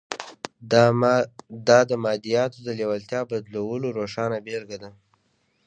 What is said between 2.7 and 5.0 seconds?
لېوالتیا بدلولو روښانه بېلګه ده